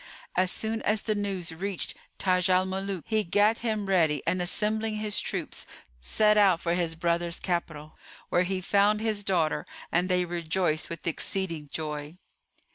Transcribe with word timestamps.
As 0.35 0.49
soon 0.49 0.81
as 0.81 1.03
the 1.03 1.13
news 1.13 1.51
reached 1.53 1.93
Taj 2.17 2.49
al 2.49 2.65
Muluk 2.65 3.03
he 3.05 3.23
gat 3.23 3.59
him 3.59 3.85
ready 3.85 4.23
and 4.25 4.41
assembling 4.41 4.95
his 4.95 5.19
troops 5.19 5.67
set 6.01 6.37
out 6.39 6.59
for 6.59 6.73
his 6.73 6.95
brother's 6.95 7.39
capital, 7.39 7.99
where 8.29 8.41
he 8.41 8.61
found 8.61 8.99
his 8.99 9.23
daughter 9.23 9.67
and 9.91 10.09
they 10.09 10.25
rejoiced 10.25 10.89
with 10.89 11.05
exceeding 11.05 11.69
joy. 11.71 12.17